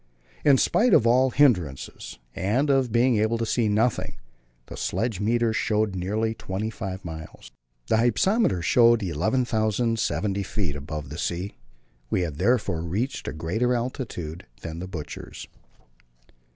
In 0.43 0.57
spite 0.57 0.95
of 0.95 1.05
all 1.05 1.29
hindrances, 1.29 2.17
and 2.35 2.71
of 2.71 2.91
being 2.91 3.17
able 3.17 3.37
to 3.37 3.45
see 3.45 3.67
nothing, 3.67 4.15
the 4.65 4.75
sledge 4.75 5.19
meters 5.19 5.55
showed 5.55 5.95
nearly 5.95 6.33
twenty 6.33 6.71
five 6.71 7.05
miles. 7.05 7.51
The 7.85 7.97
hypsometer 7.97 8.63
showed 8.63 9.03
11,070 9.03 10.41
feet 10.41 10.75
above 10.75 11.09
the 11.09 11.19
sea; 11.19 11.53
we 12.09 12.21
had 12.21 12.37
therefore 12.39 12.81
reached 12.81 13.27
a 13.27 13.31
greater 13.31 13.75
altitude 13.75 14.47
than 14.61 14.79
the 14.79 14.87
Butcher's. 14.87 15.47